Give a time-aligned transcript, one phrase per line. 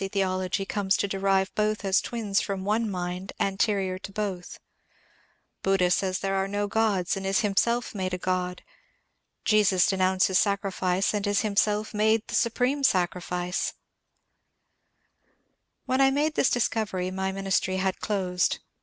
[0.11, 4.59] theology comes to derive both as twins from one mind anterior to both;
[5.61, 8.63] Buddha says there are no gods, and is himself made a god;
[9.45, 15.29] Jesus denounces sacrifice, and is him self made the supreme sacrifice I
[15.85, 18.57] When I made this discovery my ministry had closed.